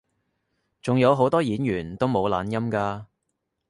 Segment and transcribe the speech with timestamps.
[0.81, 3.05] 仲有好多演員都冇懶音㗎